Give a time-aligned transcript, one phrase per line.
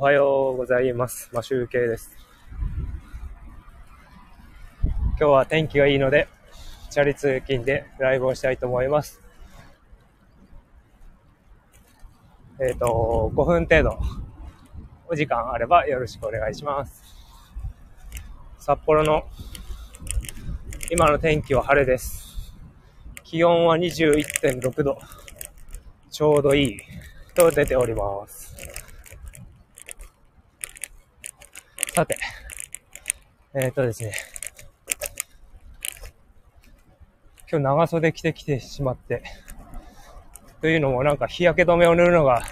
[0.00, 1.28] おはようございます。
[1.32, 2.16] マシュウケイです。
[4.84, 6.28] 今日は天気がいいので、
[6.88, 9.20] チャリ通勤でライブをしたいと思います。
[12.60, 13.98] えっ、と、5分程度、
[15.08, 17.02] お時間あればよろしくお願いします。
[18.60, 19.24] 札幌の
[20.92, 22.54] 今の天気は晴れです。
[23.24, 24.96] 気温は21.6度。
[26.08, 26.78] ちょうどいい
[27.34, 28.77] と出ております。
[31.98, 32.16] さて、
[33.54, 34.12] えっ、とですね。
[37.50, 39.24] 今日長袖着てきてしまって、
[40.60, 42.44] というのもなんか日焼け止めを塗るのが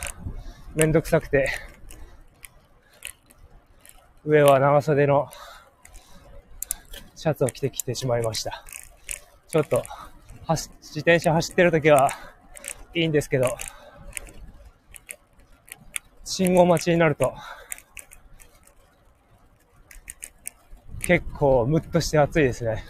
[0.74, 1.48] めんどくさくて、
[4.24, 5.28] 上は長袖の
[7.14, 8.64] シャツを着てきてしまいました。
[9.46, 9.84] ちょっと、
[10.48, 12.10] 自転車走ってるときは
[12.94, 13.56] いいんですけど、
[16.24, 17.32] 信号待ちになると、
[21.06, 22.82] 結構ムッとして暑いですね。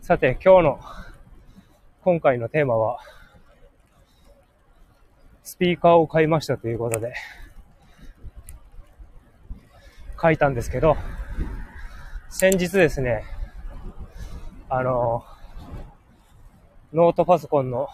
[0.00, 0.80] さて、今日の、
[2.00, 3.00] 今回のテーマは、
[5.42, 7.12] スピーカーを買いましたということで、
[10.18, 10.96] 書いたんですけど、
[12.30, 13.24] 先日ですね、
[14.70, 15.22] あの、
[16.94, 17.88] ノートパソコンの、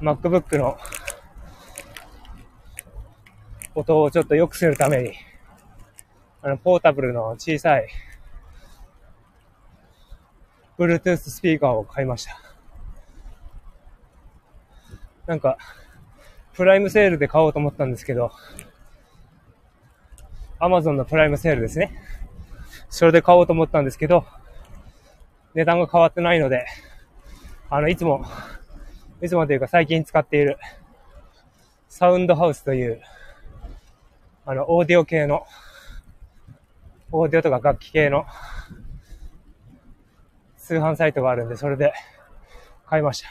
[0.00, 0.76] MacBook の
[3.74, 5.12] 音をちょっと良くするために、
[6.42, 7.88] あの、ポータブルの小さい、
[10.78, 12.40] Bluetooth スピーカーを買いました。
[15.26, 15.58] なんか、
[16.54, 18.32] プライムセールで買おうと思ったんですけど、
[20.58, 21.92] Amazon のプライムセールですね。
[22.88, 24.24] それで買おうと思ったんですけど、
[25.54, 26.66] 値段が変わってないので、
[27.68, 28.24] あの、いつも、
[29.22, 30.58] いつもというか最近使っている、
[31.88, 33.00] サウンドハウスという、
[34.46, 35.46] あの、オーディオ系の、
[37.12, 38.26] オーディオとか楽器系の、
[40.56, 41.92] 通販サイトがあるんで、それで
[42.86, 43.28] 買いました。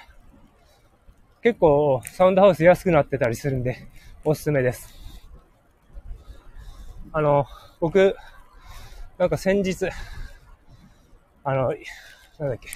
[1.41, 3.87] 結構、サウンドハウス安くなってたりするんで、
[4.23, 4.93] おすすめです。
[7.11, 7.45] あの、
[7.79, 8.15] 僕、
[9.17, 9.89] なんか先日、
[11.43, 11.73] あの、
[12.37, 12.69] なんだっけ、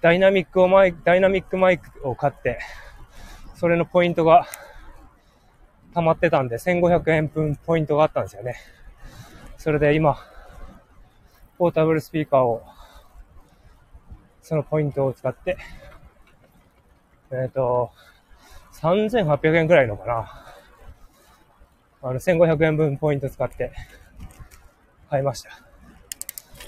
[0.00, 2.58] ダイナミックをマイク、ダイナミックマイクを買って、
[3.54, 4.46] それのポイントが
[5.96, 8.56] 溜まってたんで、1500円分ポイントがあったんですよね。
[9.56, 10.18] それで今、
[11.56, 12.62] ポータブルスピーカーを、
[14.42, 15.56] そのポイントを使って、
[17.30, 17.90] えっ、と、
[18.74, 20.44] 3800円くらいのかな。
[22.02, 23.72] あの、1500円分ポイント使って
[25.08, 25.48] 買いました。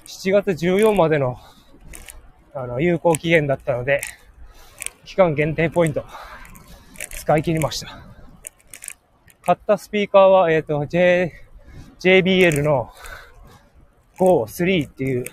[0.06, 1.36] 7月14までの、
[2.54, 4.00] あの、有効期限だったので、
[5.04, 6.02] 期間限定ポイント、
[7.10, 8.17] 使い切りました。
[9.48, 11.32] 買ったスピーカーは、えっ、と、J、
[12.00, 12.90] JBL の
[14.18, 15.24] GO3 っていう、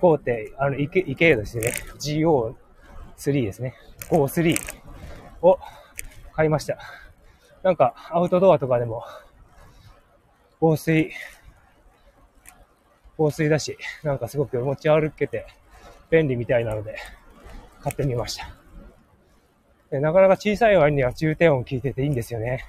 [0.00, 1.72] GO って、あの、イケ、イケですね。
[1.98, 3.74] GO3 ですね。
[4.08, 4.56] GO3
[5.42, 5.58] を
[6.32, 6.78] 買いました。
[7.64, 9.02] なんか、アウトドアとかでも、
[10.60, 11.10] 防水、
[13.16, 15.44] 防水だし、なんかすごく持ち歩けて
[16.08, 16.94] 便利みたいなので、
[17.82, 18.36] 買ってみまし
[19.90, 19.98] た。
[19.98, 22.64] なかなか小さい割には重低音聞いてていいんですよね。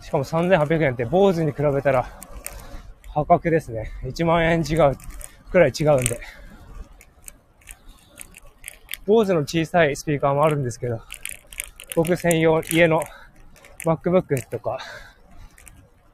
[0.00, 2.06] しかも3800円って坊主に比べたら
[3.08, 3.90] 破格ですね。
[4.04, 4.96] 1万円違う
[5.50, 6.20] くらい違うんで。
[9.06, 11.00] 坊主の小さいスピーカーもあるんですけど、
[11.96, 13.02] 僕専用、家の
[13.84, 14.78] MacBook とか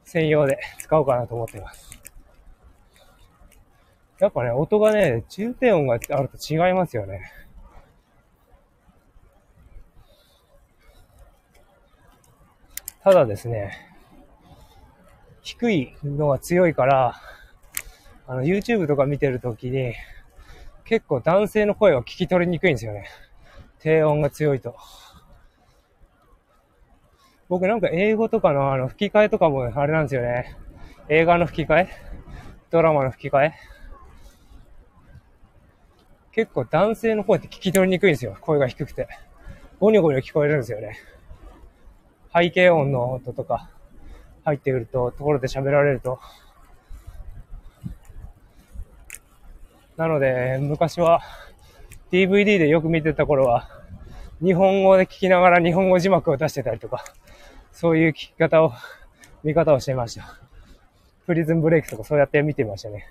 [0.04, 2.00] 専用で使おうかなと思っています。
[4.18, 7.30] やっぱね、音がね、重低音があると違いますよね。
[13.06, 13.70] ただですね、
[15.40, 17.14] 低いのが強いから、
[18.26, 19.94] あの、YouTube とか見てるときに、
[20.84, 23.06] 結構男性の声は聞き取りにくいんですよね。
[23.78, 24.74] 低音が強いと。
[27.48, 30.56] 僕なんか英語とかのあの吹き替えとかもあれなんですよね。
[31.08, 31.88] 映画の吹き替え？
[32.70, 33.54] ドラマの吹き替え？
[36.32, 38.36] 結構男性の声って聞き取りにくいんですよ。
[38.40, 39.06] 声が低くて。
[39.78, 40.96] ゴニョゴニョ聞こえるんですよね。
[42.34, 43.70] 背景音の音とか
[44.44, 46.20] 入ってくると、ところで喋られると。
[49.96, 51.22] なので、昔は
[52.12, 53.68] DVD でよく見てた頃は、
[54.42, 57.04] 日本語で聞きながら日本語字幕を出してたりとか、
[57.72, 58.72] そういう聞き方を、
[59.42, 60.38] 見方をしてました。
[61.26, 63.06] プリズンブレイクとかそうやって見てましたね。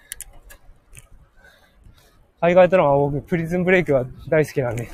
[2.40, 4.88] 海外ドラマは僕、プリズンブレイクは大好きなんで、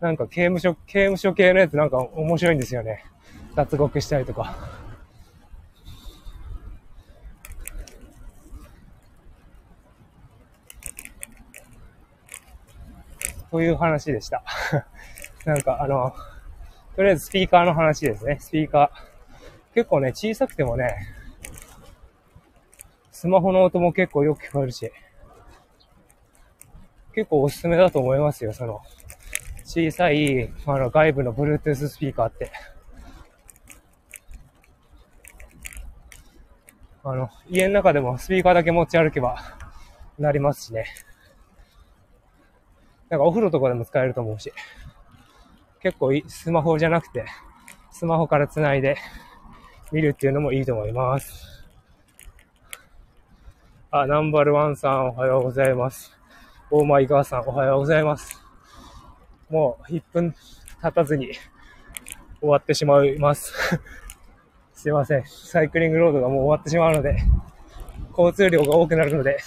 [0.00, 3.04] なんか刑務所、刑務所系のやつなんか面白いんですよね。
[3.54, 4.54] 脱獄したりとか。
[13.50, 14.42] という話でした。
[15.46, 16.14] なんかあの、
[16.94, 18.36] とりあえずスピーカーの話ですね。
[18.38, 19.74] スピーカー。
[19.74, 20.94] 結構ね、小さくてもね、
[23.12, 24.92] スマホの音も結構よく聞こえるし、
[27.14, 28.82] 結構おすすめだと思いますよ、その、
[29.66, 32.52] 小さい、あの、外部の Bluetooth スピーカーって。
[37.02, 39.36] あの、家の中でもスピーカーだけ持ち歩けば
[40.20, 40.86] なりますしね。
[43.10, 44.52] なんかお風呂とかでも使えると思うし。
[45.80, 47.26] 結構スマホじゃなくて、
[47.90, 48.96] スマホから繋いで
[49.90, 51.66] 見るっていうのもいいと思います。
[53.90, 56.16] あ、ナンバルワンさんおはようございます。
[56.70, 58.45] オーマイガーさんおはようございます。
[59.50, 60.34] もう1分
[60.82, 61.32] 経たずに
[62.40, 63.52] 終わってしまいます。
[64.74, 65.24] すいません。
[65.26, 67.16] サイクリングロードがもう終わってしまうので、
[68.10, 69.38] 交通量が多くなるので、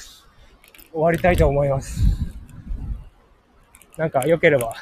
[0.92, 2.02] 終わりたいと思います。
[3.98, 4.74] なんか良ければ、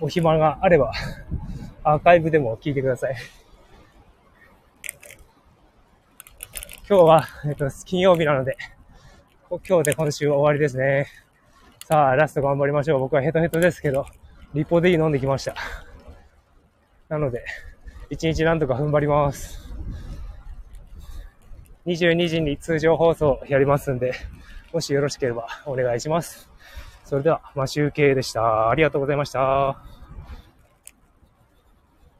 [0.00, 0.92] お暇があれば、
[1.82, 3.16] アーカイブでも聞いてください。
[6.88, 8.56] 今日は、えっと、金曜日なので、
[9.48, 11.06] 今日で今週終わりですね。
[11.88, 13.00] さあ、ラスト頑張りましょう。
[13.00, 14.04] 僕はヘトヘトですけど、
[14.52, 15.54] リポで飲んできました。
[17.08, 17.46] なので、
[18.10, 19.72] 一日なんとか踏ん張ります。
[21.86, 24.12] 22時に通常放送やりますんで、
[24.70, 26.50] もしよろしければお願いします。
[27.06, 28.68] それでは、まあ、集計でした。
[28.68, 29.82] ありがとうございました。